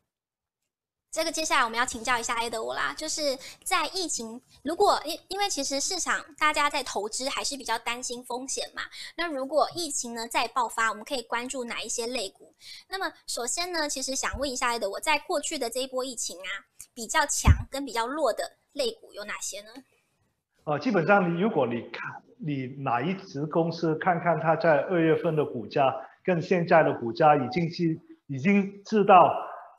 [1.13, 8.81] 这个接下来我们要请教一下 Edward 啦，就是在疫情，如果因因为其实市场大家在投资还是比较担心风险嘛，
[9.19, 12.55] 那如果疫情呢再爆发，我们可以关注哪一些类股？
[12.89, 16.49] 那么首先呢，其实想问一下 Edward，在过去的这一波疫情啊，
[16.95, 19.69] 比较强跟比较弱的类股有哪些呢？
[20.65, 25.95] 呃，基本上你如果你看你哪一支公司，看看它在二月份的股价
[26.25, 29.31] 跟现在的股价，已经是已经知道。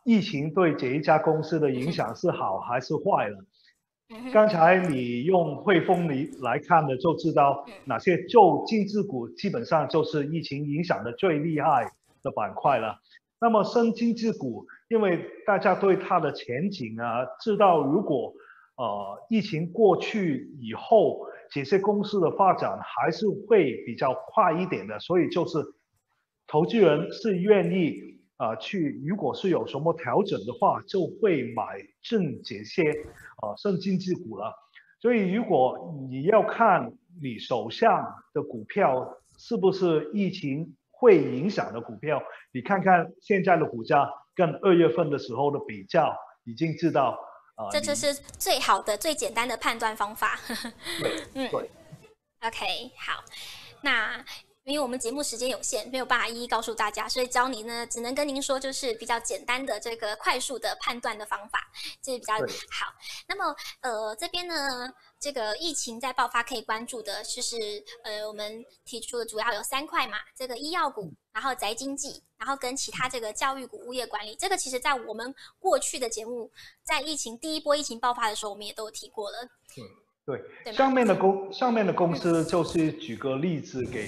[0.04, 3.38] 疫情对这一家公司的影响是好还是坏了？
[4.34, 11.90] 刚才你用汇丰里来看的，就知道哪些旧经济股基本上就是疫情影响的最厉害
[12.22, 12.98] 的板块了。
[13.40, 18.34] 那么新经济股，因为大家对它的前景啊，知道如果
[18.76, 25.60] 呃疫情过去以后，这些公司的发展还是会比较快一点的，所以就是
[26.46, 28.13] 投资人是愿意。
[28.44, 31.64] 啊、呃，去如果是有什么调整的话，就会买
[32.02, 32.82] 正这些
[33.38, 34.54] 啊，新经济股了。
[35.00, 47.18] 所以如果你要看你手上的股票是不是疫情会影响的股票，你看看现在的股价跟二月份的时候的比较，已经知道
[47.56, 50.38] 啊，这就是最好的、最简单的判断方法。
[51.02, 51.70] 对， 嗯，对。
[52.42, 53.24] OK，好，
[53.82, 54.22] 那。
[54.64, 61.60] 因为我们节目时间有限，没有办法一一告诉大家，所以教你呢，只能跟您说，就是比较简单的这个快速的判断的方法，
[62.02, 62.94] 这是比较好。
[63.28, 76.50] 那么，呃，这边呢，这个疫情在爆发可以关注的，就是呃，我们提出的主要有三块嘛，这个医药股，然后宅经济，然后跟其他这个教育股、物业管理，这个其实在我们过去的节目，
[76.84, 79.44] 在疫情第一波疫情爆发的时候，我们也都有提过了。
[79.78, 84.08] 嗯对，上面的公上面的公司就是举个例子给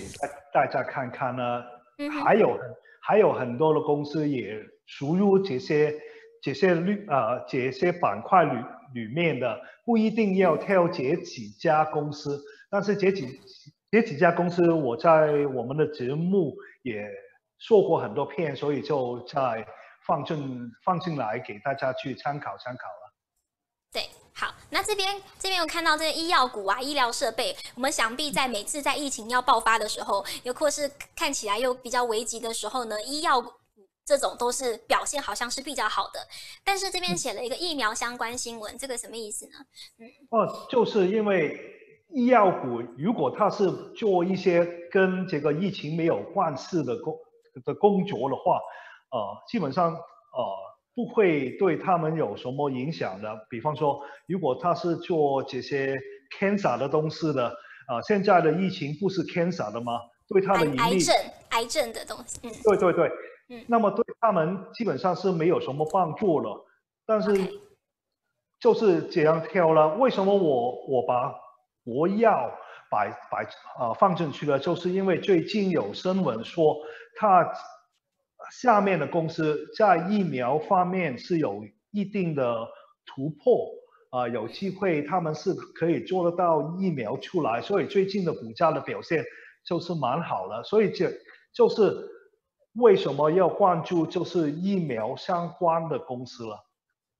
[0.54, 1.63] 大家看看呢，
[2.23, 2.58] 还有
[3.01, 5.93] 还有很多的公司也属于这些
[6.41, 8.51] 这些绿呃这些板块里
[8.93, 13.38] 里面的，不一定要挑这几家公司，但是这几
[13.91, 17.10] 这几家公司我在我们的节目也
[17.60, 19.67] 说过很多遍，所以就再
[20.08, 23.04] 放进放进来给大家去参考参考了。
[24.71, 33.51] 那这边这边有看到这个医药股啊，医疗设备，我们想必在每次在疫情要爆发的时候，又或是看起来又比较危急的时候呢，医药股
[34.04, 36.19] 这种都是表现好像是比较好的。
[36.63, 39.54] 但是这边写了一个疫苗相关新闻，这个什么意思呢？
[39.99, 41.58] 嗯，哦，就是因为
[42.10, 47.15] 医药股如果它是做一些跟这个疫情没有关系的工
[47.63, 48.60] 的工作的话，
[49.12, 50.74] 呃，基本上呃。
[50.95, 53.29] 不会对他们有什么影响的。
[53.49, 55.93] 比方说，如果他是做这些
[56.39, 57.47] cancer 的东西的，
[57.88, 59.99] 啊、呃，现在的疫情不是 cancer 的吗？
[60.29, 61.15] 对他的盈利，癌症，
[61.49, 63.12] 癌症的东西，嗯，对对对，
[63.49, 66.65] 嗯，那么对他们基本上是没有什么帮助了。
[67.05, 67.29] 但是
[68.60, 69.95] 就是这样挑了。
[69.95, 71.36] 为什么我我把
[71.84, 72.49] 国药
[72.89, 73.45] 摆摆
[73.77, 74.58] 啊放进去了？
[74.58, 76.77] 就是因为最近有新闻说
[77.17, 77.51] 他。
[78.51, 82.67] 下面的公司在疫苗方面是有一定的
[83.05, 83.69] 突破
[84.12, 89.21] 啊、有机会他们是可以做得到疫苗出来，所以最近的股价的表现
[89.65, 90.63] 就是蛮好的。
[90.63, 91.12] 所以这
[91.53, 92.08] 就是
[92.75, 96.58] 为什么要关注就是疫苗相关的公司了，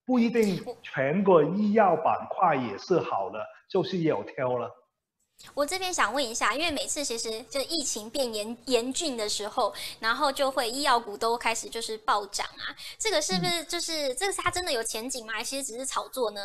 [0.06, 4.72] 不一定全个医药板块也是好的，就是有挑了。
[5.54, 15.34] 我这边想问一下，因为每次其实就疫情变严严峻的时候，然后就会医药股都开始就是暴涨啊，这个是不是就是、嗯、这个是它真的有前景吗？
[15.34, 16.42] 还是只是炒作呢？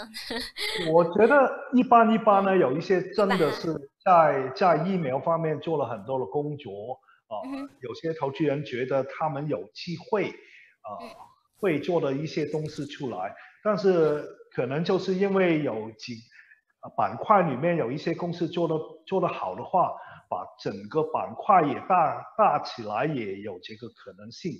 [0.92, 3.74] 我觉得一般一般呢，有一些真的是
[4.04, 10.28] 在在疫苗方面做了很多的工作啊、呃，有些投资人觉得他们有机会
[10.82, 11.08] 啊、呃、
[11.58, 14.24] 会做的一些东西出来，但是
[14.54, 16.18] 可能就是因为有几。
[16.96, 18.74] 板块里面有一些公司做的
[19.06, 19.92] 做得好的话，
[20.28, 24.52] 把整个板块也大大起来，也有这个可能性。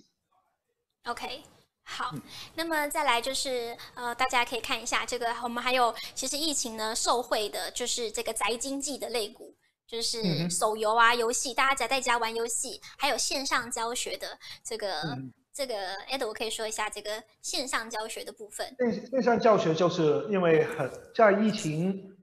[1.05, 1.43] OK，
[1.85, 2.13] 好，
[2.55, 9.55] 那么再来就是呃，大家可以看一下这个，我们还有其实疫情呢受惠的就是这个宅经济的类股，
[9.87, 15.17] 就是手游啊、游戏，大家宅在家玩游戏，还有线上教学的这个。
[15.51, 15.75] 嗯这个
[16.09, 17.11] Ed，我可以说一下这个
[17.43, 18.67] 线上教学的部分。
[18.79, 22.17] 线线上教学就是因为很在疫情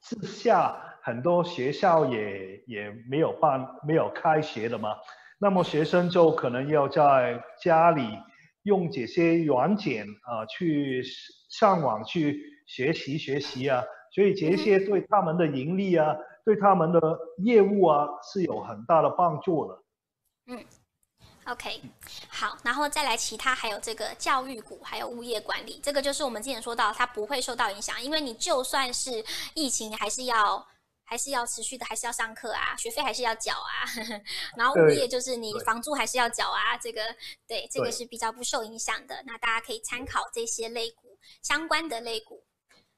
[0.00, 4.96] 之下，很多学校也也没有办没有开学了嘛，
[5.38, 8.18] 那么学生就可能要在家里
[8.62, 11.02] 用这些软件啊、呃、去
[11.50, 16.98] 上网去学习学习啊，所以这些对他们的盈利啊，对他们的
[17.44, 19.82] 业务啊是有很大的帮助的。
[20.46, 20.64] 嗯。
[21.46, 21.80] OK，
[22.28, 30.66] 好，然后再来其他还有这个教育股，还有物业管理，这个就是我们之前说到，它不会受到影响，因为你就算是疫情，还是要
[31.04, 34.20] 还是要持续的，还是要上课啊，学费还是要缴啊，呵 呵
[34.56, 37.02] 然后物业就是你房租还是要缴啊，这个
[37.46, 42.42] 对，这个是比较不受影响的，那大家可以参考这些类股相关的类股。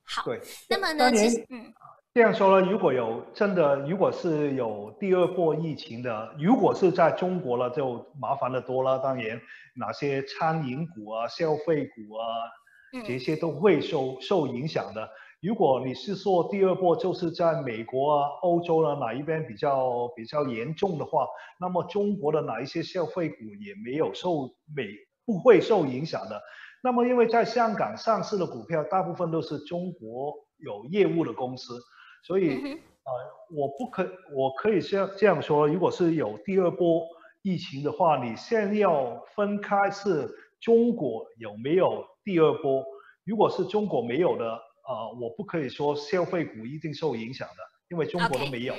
[0.04, 1.74] 好，对，那么呢，其实嗯。
[2.16, 8.98] 这样说呢，如果有真的，如果是有第二波疫情的，如果是在中国了，就麻烦的多了。
[9.00, 9.38] 当然，
[9.74, 15.06] 哪些餐饮股啊、消费股啊，这些都会受受影响的。
[15.42, 21.26] 如果你是说第二波就是在美国啊、欧洲呢，哪一边比较比较严重的话，
[21.60, 24.86] 那么中国的哪一些消费股也没有受美
[25.26, 26.40] 不会受影响的。
[26.82, 31.78] 那么因为在香港上市的股票，大部分都是中国有业务的公司。
[32.26, 32.56] 所以，
[33.04, 33.12] 呃，
[33.54, 37.06] 我不可，我可以这样这样说，如果是有第二波
[37.42, 42.84] 疫情的话，你先要分开是中国有没有第二波。
[43.24, 47.54] 如果是中国没有的，呃，我不可以说消费股一定受影响的，
[47.90, 48.74] 因为中国都没有。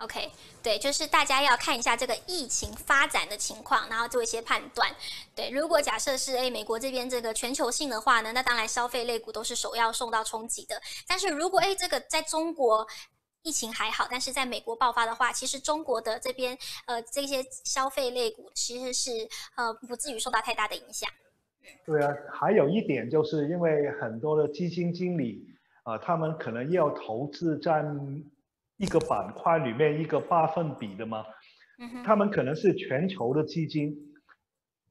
[0.00, 0.30] OK，
[0.62, 4.94] 对，就是大家要看一下这个疫情发展的情况，然后做一些判断。
[5.34, 10.78] 对，如果假设是诶美国这边这个全球性的话呢，那当然消费类股都是首要受到冲击的。
[11.08, 12.86] 但是如果诶这个在中国
[13.40, 21.08] 疫情还好，但是在美国爆发的话，其实中国的这边呃这些消费类股其实是呃不至于受到太大的影响。
[21.86, 25.42] 对啊，还有一点就是因为很多的基金经理
[25.84, 27.82] 啊、他们可能要投资在。
[28.76, 31.24] 一个板块里面一个八分比的吗？
[32.04, 33.94] 他们可能是全球的基金，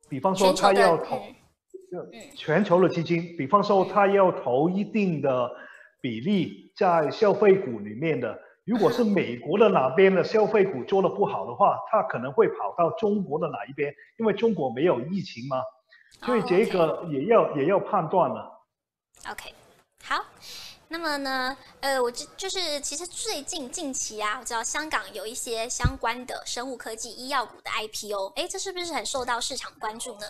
[0.08, 1.22] 比方说他要投，
[2.36, 5.50] 全球的基金，比方说他要投一定的
[6.02, 8.40] 比例在消费股里面的。
[8.66, 15.62] 如果是美国的哪边的消费股做得不好的话，他可能会跑到中国的哪一边，因为中国没有疫情嘛，
[16.24, 17.58] 所以这个也要、oh.
[17.58, 18.66] 也要判断了。
[19.30, 19.54] OK，
[20.04, 20.24] 好。
[20.88, 30.28] 那么呢，呃，我就就是其实最近近期啊，我知道香港有一些相关的生物科技、医药股的 IPO，哎，这是不是很受到市场关注呢？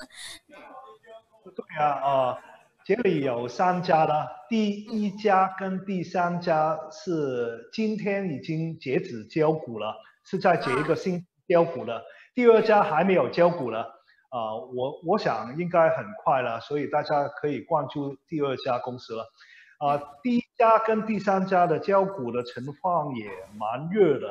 [1.43, 2.37] 对啊，啊、呃，
[2.85, 12.01] 这里有三家了，第一家跟第三家是今天已经截止交股了，是在这一个星期交股的，
[12.33, 13.81] 第二家还没有交股了，
[14.29, 19.25] 啊、呃，我我想应该很快了，所以大家可以关注第二家公司了。
[19.77, 24.27] 啊、呃，第一家跟第三家的交股的情况也蛮热的，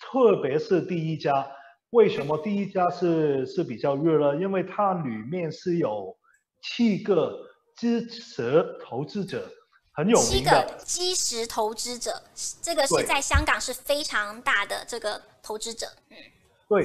[0.00, 1.46] 特别是第一家，
[1.90, 4.36] 为什么第一家是是比较热呢？
[4.40, 6.16] 因为它里面是有
[6.60, 7.38] 七个
[7.76, 9.48] 支持投资者，
[9.92, 10.32] 很有名的。
[10.32, 12.20] 七个基石投资者，
[12.60, 15.86] 这个是在香港是非常大的这个投资者。
[16.10, 16.16] 嗯，
[16.68, 16.84] 对，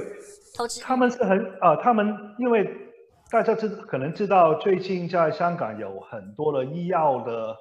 [0.55, 2.69] 投资他们是很啊、呃，他们因为
[3.31, 7.57] 大家知可能知道，最近在香港有很多的医药的。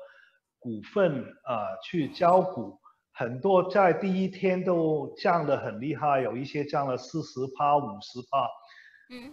[0.60, 2.78] 股份啊、呃，去交股，
[3.12, 8.48] 很多在第一天都降得很厉害，有一些降了四十趴、五十趴。
[9.10, 9.32] 嗯，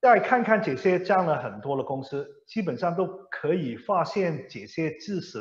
[0.00, 5.38] 再看看这些降了很多的公司，基本上都可以发现这些知识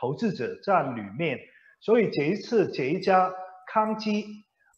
[0.00, 1.38] 投资者在里面。
[1.80, 3.32] 所以这一次这一家
[3.72, 4.24] 康基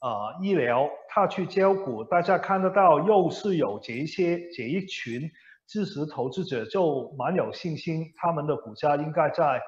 [0.01, 5.31] 啊、呃、医疗，他去交股，大家看得到又是有这一些这一群
[5.67, 9.61] 知识投资者，就蛮有信心，他们的股价应该在。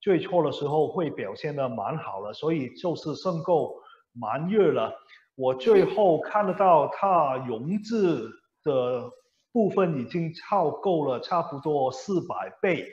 [0.00, 3.74] 最初的时候会表现得蛮好的，所以就是申购
[4.12, 4.92] 蛮热了。
[5.36, 8.30] 我最后看得到它融资
[8.62, 9.10] 的
[9.52, 12.86] 部分已经超够了，差不多四百倍，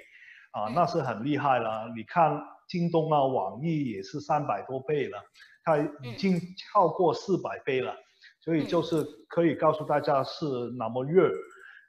[0.52, 1.92] 啊，那是很厉害了。
[1.96, 5.18] 你看京东啊、网易也是三百多倍了，
[5.64, 7.94] 它已经超过四百倍了，
[8.40, 10.46] 所以就是可以告诉大家是
[10.78, 11.30] 那么热。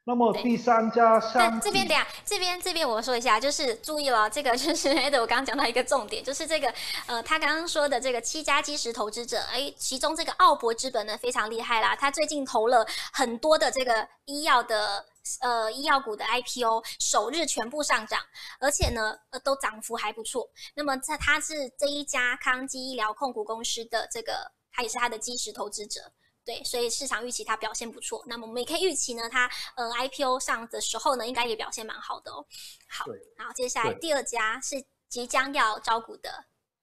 [0.05, 4.89] 那么第三家上，这边等下，这边这边我说一下，就是注意了，这个就是
[5.21, 6.75] 我刚刚讲到一个重点，就是这个
[7.07, 15.05] 呃，他刚刚说的这个七家基石投资者，哎，其中这个奥博资本呢非常厉害啦，他最近投了很多的这个医药的
[15.41, 18.21] 呃医药股的 IPO，首日全部上涨，
[18.59, 20.49] 而且呢呃都涨幅还不错。
[20.75, 26.01] 那么在他是这一家康基医疗控股公司的这个，他也是他的基石投资者。
[26.45, 28.23] 对，所以市场预期它表现不错。
[28.27, 32.45] 那么我们也可以预期呢，它呃 IPO 上的时候呢，应该也表现蛮好的哦。
[32.89, 33.05] 好，
[33.37, 36.31] 然后接下来第二家是即将要招股的。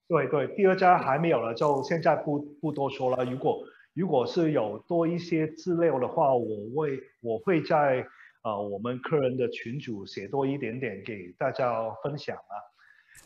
[0.07, 3.25] 对对，第二家还没有了，就现在不不多说了。
[3.25, 8.05] 如果如果是有多一些资料的话，我会我会在
[8.43, 12.53] 呃我们客人的群组写多一点点给大家分享啊。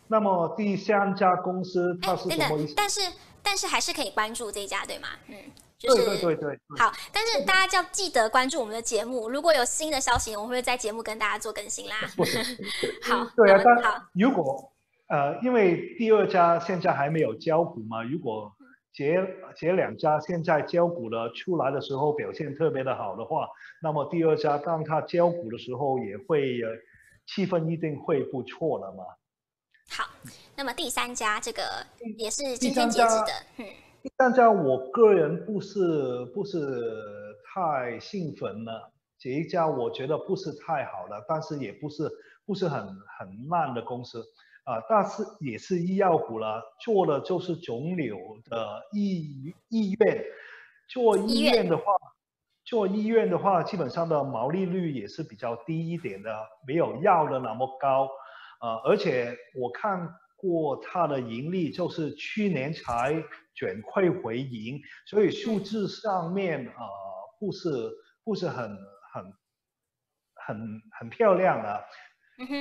[0.08, 2.74] 那么第三家公司它是什么意思？
[2.76, 3.02] 但是
[3.42, 5.08] 但是还是可以关注这一家对吗？
[5.28, 5.36] 嗯。
[5.76, 11.96] 就是、对对对对，好，但是大家就要记得关注我们的节目，如果有新的消息，我们会在节目跟大家做更新啦。
[13.04, 14.72] 好，对啊，但如果
[15.10, 18.50] 呃，因为第二家现在还没有交股嘛，如果
[18.94, 19.14] 这
[19.58, 23.50] 这两家现在交股了出来的时候表现特别的好的话，
[23.82, 26.70] 那么第二家当它交股的时候也会呃
[27.28, 29.04] 气氛一定会不错的嘛。
[29.90, 30.10] 好，
[30.56, 31.64] 那么第三家这个
[32.18, 33.66] 也是今天截止的，嗯。
[34.02, 36.60] 第三家我个人不是不是
[37.46, 42.12] 太兴奋了，这一家我觉得不是太好了，但是也不是
[42.46, 44.22] 不是很很烂的公司
[44.66, 50.26] 啊，但是也是医药股了，做的就是肿瘤的医医院，
[50.90, 51.84] 做医院的话，
[52.66, 56.30] 做医院的话，基本上的毛利率也是比较低一点的，
[56.68, 58.10] 没有药的那么高，
[58.64, 63.22] 啊，而且我看过它的盈利，就是去年才。
[63.56, 67.70] 转亏为盈，所以数字上面啊、呃、不是
[68.24, 68.68] 不是很
[69.14, 69.24] 很
[70.48, 71.80] 很很漂亮啊。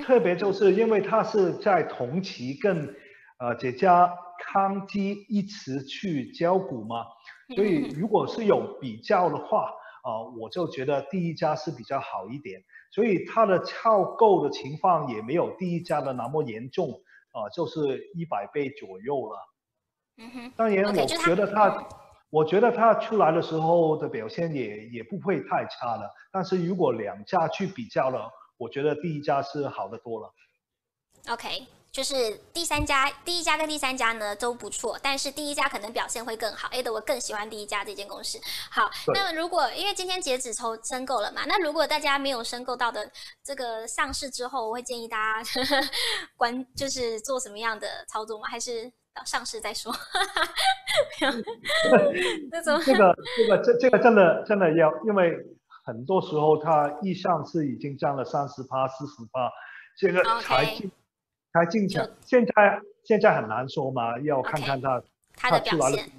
[0.04, 2.94] 特别就是因为它是在同期跟
[3.38, 7.06] 呃这家康基一起去交股嘛？
[7.56, 9.72] 所以如果是有比较的话，
[10.02, 12.62] 啊、呃，我就觉得第一家是比较好一点。
[12.92, 16.90] 所以它的翘购的情况也没有第一家的那么严重，
[17.32, 19.38] 啊、呃，就是一百倍左右了。
[20.18, 20.52] 嗯哼。
[20.54, 21.88] 当然，我觉得它，它
[22.28, 26.10] 我觉得它出来的时候的表现也也不会太差了。
[26.30, 30.30] 但是如果两家去比较了，我觉得第一家是好的多了。
[31.30, 31.66] OK。
[31.92, 32.14] 就是
[32.54, 36.66] 第三家，第一家跟第三家呢都不错，但是第一家可能表现会更好。
[36.72, 38.40] 哎，的我更喜欢第一家这间公司。
[38.70, 43.10] 好，那么如果因为今天截止抽申购了嘛，那如果大家没有申购到的
[43.44, 45.88] 这个上市之后，我会建议大家呵 呵
[46.34, 48.48] 关就是做什么样的操作吗？
[48.48, 49.94] 还是到上市再说？
[52.50, 55.30] 那种 这个这个这这个真的真的要，因为
[55.84, 59.52] 很多时候它一上市已经涨了三十趴、四十趴，
[59.98, 60.88] 这个才进。
[60.88, 60.90] Okay.
[61.52, 65.02] 才进场，现在现在很难说嘛，要看看他
[65.36, 66.10] 它的表现。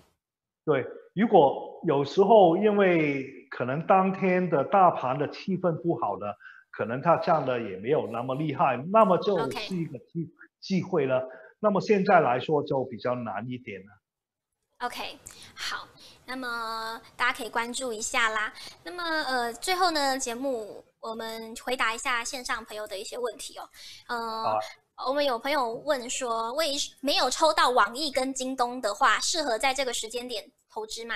[0.66, 6.36] 对，如果有时候因为可能当天的大盘的气氛不好的，
[6.72, 10.32] 可能他涨的也没有那么厉害，那么就是一个机
[10.62, 11.28] 机会了。
[11.60, 14.86] 那么现在来说就比较难一点了。
[14.86, 15.18] OK，
[15.56, 15.88] 好，
[16.26, 18.54] 那么大家可以关注一下啦。
[18.84, 23.70] 那么呃，最后呢，节目我们回答一下线上朋友的一些问题哦。
[24.08, 24.44] 呃。
[24.46, 24.60] 啊
[25.08, 26.68] 我们有朋友问说，为
[27.02, 31.16] 没有抽到网易跟京东的话，适合在这个时间点投资吗？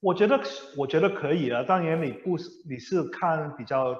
[0.00, 0.38] 我觉得，
[0.76, 1.64] 我觉得可以了。
[1.64, 3.96] 当然，你不是你是看比较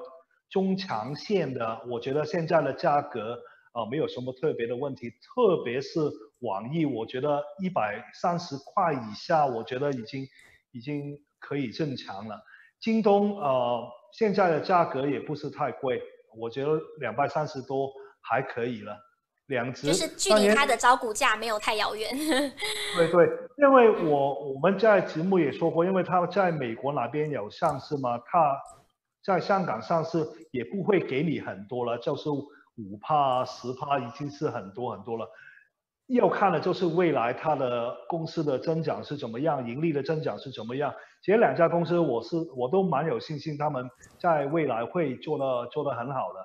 [0.49, 3.33] 中长线的，我觉得现在的价格
[3.71, 5.09] 啊、呃，没有什么特别的问题。
[5.09, 5.99] 特别是
[6.39, 10.27] 网易，我觉得一百三十块以下，我觉得已经
[10.73, 12.39] 已经可以正常了。
[12.79, 16.01] 京东呃，现在的价格也不是太贵，
[16.37, 17.89] 我觉得两百三十多。
[18.21, 18.97] 还可以了，
[19.47, 22.15] 两只就是距离它的招股价没有太遥远。
[22.95, 28.57] 对对，因为我我们在节目也说过，因为它在美国那边有上市嘛，它
[29.23, 35.27] 在香港上市也不会给你很多了，就是五帕十帕已经是很多很多了。
[36.07, 40.93] 要看的就是未来它的公司的增长是怎么样，盈利的增长是怎么样。
[41.23, 46.39] 其实两家公司我是我都蛮有信心，他们在未来会做的做得很好的。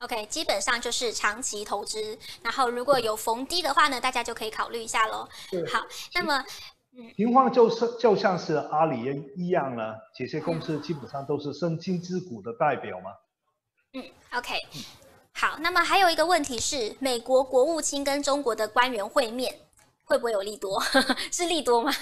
[0.00, 5.28] OK，基本上就是长期投资，然后如果有逢低的话呢，大家就可以考虑一下喽。
[5.70, 5.84] 好，
[6.14, 6.42] 那么，
[6.96, 13.10] 嗯，情况就是就像是阿里一样呢，这些公司基本上都是生金之股的代表嘛。
[13.92, 14.02] 嗯
[14.38, 14.54] ，OK，
[15.34, 19.54] 好，那么还有一个问题是，美国国务卿跟中国的官员会面
[20.06, 20.80] 会不会有利多？
[21.30, 21.92] 是利多吗？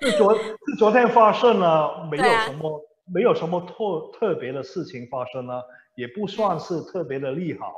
[0.00, 2.80] 是昨是昨天发生了，没有什么、啊、
[3.12, 5.62] 没有什么特特别的事情发生了。
[5.96, 7.72] 也不算是特别的利好，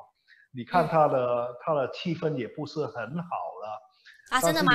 [0.52, 3.82] 你看他的他的气氛也不是很好了。
[4.30, 4.72] 啊，真的吗？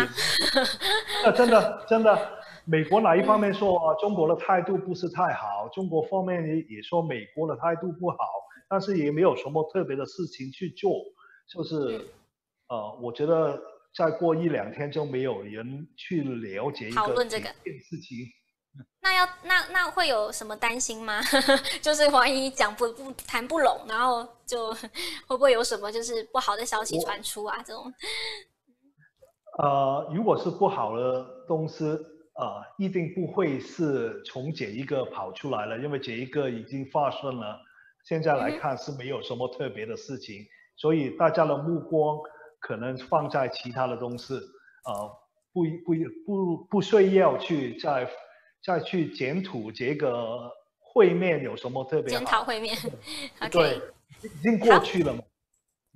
[1.26, 8.18] 啊，真的真的，美国哪一方面说啊，中国的态度不是太好，中国方面也也说美国的态度不好，
[8.70, 10.94] 但是也没有什么特别的事情去做，
[11.50, 12.08] 就是，
[12.70, 13.60] 呃，我觉得
[13.94, 18.28] 再过一两天就没有人去了解一个讨论这个事情。
[19.04, 21.20] 那要那那会有什么担心吗？
[21.82, 24.90] 就是万一讲不不谈不拢，然后就会
[25.28, 27.58] 不会有什么就是不好的消息传出啊？
[27.66, 27.92] 这种，
[29.58, 37.60] 呃，如果是不好的东西，呃，一定不会是从这一个跑出来了，因为这一个已经发生了。
[38.06, 40.48] 现在来看是没有什么特别的事情，嗯、
[40.78, 42.20] 所以大家的目光
[42.60, 45.12] 可能放在其他的东西，呃，
[45.52, 45.94] 不不
[46.26, 48.08] 不不需要去在。
[48.64, 52.10] 再去检讨这个会面有什么特别？
[52.10, 52.78] 检讨会面
[53.52, 53.82] 对，
[54.22, 55.24] 已经过去了嘛。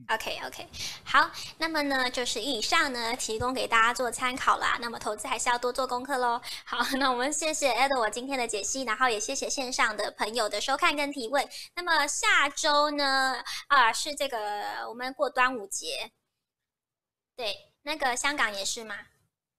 [0.09, 0.67] OK OK，
[1.05, 4.77] 好，那么呢，就是以上呢，提供给大家做参考啦。
[4.81, 6.41] 那么投资还是要多做功课喽。
[6.65, 11.47] 好，那我们谢谢 Edward 今天的解析，然后也谢谢线上的朋友的收看跟提问。
[11.75, 14.37] 那么下周呢，啊，是这个
[14.89, 16.11] 我们过端午节，
[17.37, 18.95] 对，那个香港也是吗？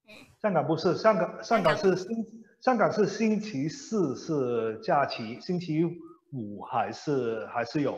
[0.07, 2.44] 嗯，香港不是，香港香港是星。
[2.66, 5.84] 香港是星期四是假期，星期
[6.32, 7.96] 五还是还是有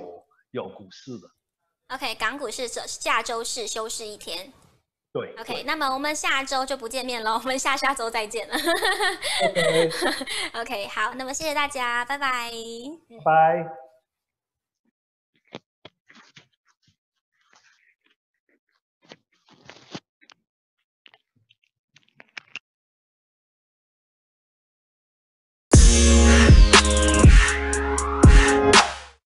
[0.51, 1.95] 有股市的。
[1.95, 4.53] OK，港股是下周是休市一天。
[5.11, 5.35] 对。
[5.39, 8.55] OK，那么我们下周就不见面了， 我们下下周再见了。
[9.49, 9.91] OK。
[10.61, 12.51] OK，好，那么谢谢大家，拜拜。
[13.25, 13.88] 拜。